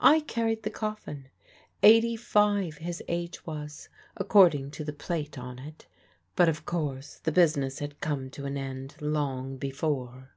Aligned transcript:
I 0.00 0.18
carried 0.18 0.64
the 0.64 0.70
coffin; 0.70 1.28
eighty 1.84 2.16
five 2.16 2.78
his 2.78 3.04
age 3.06 3.46
was, 3.46 3.88
according 4.16 4.72
to 4.72 4.82
the 4.84 4.92
plate 4.92 5.38
on 5.38 5.60
it; 5.60 5.86
but, 6.34 6.48
of 6.48 6.66
course, 6.66 7.20
the 7.22 7.30
business 7.30 7.78
had 7.78 8.00
come 8.00 8.30
to 8.30 8.46
an 8.46 8.56
end 8.56 8.96
long 9.00 9.58
before. 9.58 10.30